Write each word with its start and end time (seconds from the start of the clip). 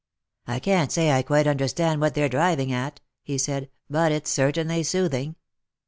"I 0.47 0.57
can't 0.57 0.91
say 0.91 1.11
I 1.11 1.21
quite 1.21 1.45
understand 1.45 2.01
what 2.01 2.15
they're 2.15 2.27
driving 2.27 2.71
at," 2.71 3.01
he 3.21 3.37
said;" 3.37 3.69
but 3.87 4.11
it's 4.11 4.31
certainly 4.31 4.81
soothing." 4.81 5.35